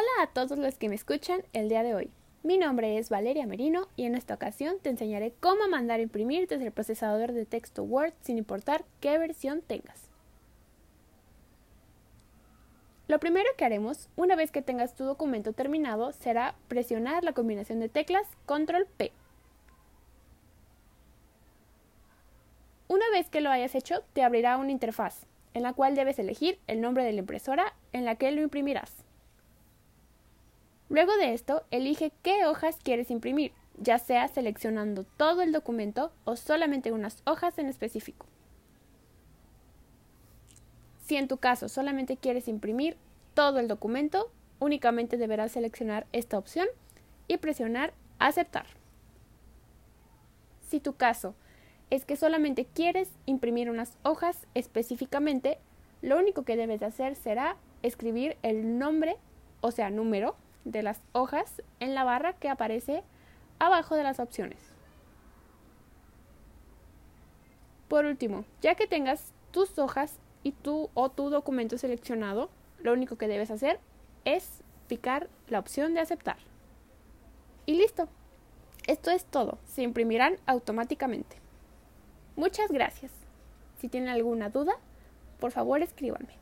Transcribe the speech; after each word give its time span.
Hola 0.00 0.22
a 0.22 0.32
todos 0.32 0.56
los 0.56 0.78
que 0.78 0.88
me 0.88 0.94
escuchan 0.94 1.42
el 1.52 1.68
día 1.68 1.82
de 1.82 1.94
hoy. 1.94 2.10
Mi 2.42 2.56
nombre 2.56 2.96
es 2.96 3.10
Valeria 3.10 3.46
Merino 3.46 3.86
y 3.96 4.06
en 4.06 4.14
esta 4.14 4.32
ocasión 4.32 4.78
te 4.80 4.88
enseñaré 4.88 5.34
cómo 5.40 5.68
mandar 5.68 6.00
a 6.00 6.02
imprimir 6.02 6.48
desde 6.48 6.64
el 6.64 6.72
procesador 6.72 7.32
de 7.32 7.44
texto 7.44 7.82
Word 7.82 8.14
sin 8.22 8.38
importar 8.38 8.86
qué 9.00 9.18
versión 9.18 9.60
tengas. 9.60 10.08
Lo 13.08 13.20
primero 13.20 13.50
que 13.58 13.66
haremos, 13.66 14.08
una 14.16 14.36
vez 14.36 14.50
que 14.50 14.62
tengas 14.62 14.94
tu 14.94 15.04
documento 15.04 15.52
terminado, 15.52 16.12
será 16.12 16.54
presionar 16.68 17.22
la 17.22 17.34
combinación 17.34 17.78
de 17.78 17.90
teclas 17.90 18.26
Control 18.46 18.86
P. 18.86 19.12
Una 22.88 23.04
vez 23.12 23.28
que 23.28 23.42
lo 23.42 23.50
hayas 23.50 23.74
hecho, 23.74 24.02
te 24.14 24.22
abrirá 24.22 24.56
una 24.56 24.72
interfaz, 24.72 25.26
en 25.52 25.62
la 25.62 25.74
cual 25.74 25.94
debes 25.94 26.18
elegir 26.18 26.58
el 26.68 26.80
nombre 26.80 27.04
de 27.04 27.12
la 27.12 27.18
impresora 27.18 27.74
en 27.92 28.06
la 28.06 28.14
que 28.14 28.30
lo 28.30 28.40
imprimirás. 28.40 29.04
Luego 30.90 31.16
de 31.16 31.32
esto, 31.32 31.62
elige 31.70 32.12
qué 32.22 32.46
hojas 32.46 32.76
quieres 32.82 33.12
imprimir, 33.12 33.52
ya 33.78 33.98
sea 33.98 34.26
seleccionando 34.26 35.04
todo 35.04 35.40
el 35.40 35.52
documento 35.52 36.12
o 36.24 36.34
solamente 36.34 36.90
unas 36.90 37.22
hojas 37.24 37.58
en 37.58 37.66
específico. 37.66 38.26
Si 41.06 41.16
en 41.16 41.28
tu 41.28 41.38
caso 41.38 41.68
solamente 41.68 42.16
quieres 42.16 42.48
imprimir 42.48 42.96
todo 43.34 43.60
el 43.60 43.68
documento, 43.68 44.32
únicamente 44.58 45.16
deberás 45.16 45.52
seleccionar 45.52 46.06
esta 46.12 46.36
opción 46.36 46.66
y 47.28 47.38
presionar 47.38 47.94
Aceptar. 48.18 48.66
Si 50.68 50.78
tu 50.78 50.92
caso 50.92 51.34
es 51.88 52.04
que 52.04 52.16
solamente 52.16 52.66
quieres 52.66 53.08
imprimir 53.24 53.70
unas 53.70 53.96
hojas 54.02 54.46
específicamente, 54.54 55.58
lo 56.02 56.18
único 56.18 56.42
que 56.42 56.56
debes 56.56 56.80
de 56.80 56.86
hacer 56.86 57.16
será 57.16 57.56
escribir 57.82 58.36
el 58.42 58.78
nombre, 58.78 59.16
o 59.62 59.70
sea, 59.70 59.88
número 59.88 60.36
de 60.64 60.82
las 60.82 61.00
hojas 61.12 61.62
en 61.80 61.94
la 61.94 62.04
barra 62.04 62.34
que 62.34 62.48
aparece 62.48 63.02
abajo 63.58 63.94
de 63.94 64.02
las 64.02 64.20
opciones. 64.20 64.58
Por 67.88 68.04
último, 68.04 68.44
ya 68.62 68.74
que 68.74 68.86
tengas 68.86 69.32
tus 69.50 69.78
hojas 69.78 70.18
y 70.42 70.52
tu 70.52 70.90
o 70.94 71.10
tu 71.10 71.28
documento 71.28 71.76
seleccionado, 71.76 72.50
lo 72.78 72.92
único 72.92 73.16
que 73.16 73.28
debes 73.28 73.50
hacer 73.50 73.80
es 74.24 74.62
picar 74.86 75.28
la 75.48 75.58
opción 75.58 75.94
de 75.94 76.00
aceptar. 76.00 76.36
Y 77.66 77.74
listo. 77.74 78.08
Esto 78.86 79.10
es 79.10 79.24
todo. 79.24 79.58
Se 79.66 79.82
imprimirán 79.82 80.36
automáticamente. 80.46 81.36
Muchas 82.36 82.70
gracias. 82.70 83.12
Si 83.78 83.88
tienen 83.88 84.08
alguna 84.08 84.48
duda, 84.48 84.72
por 85.38 85.52
favor 85.52 85.82
escríbanme. 85.82 86.34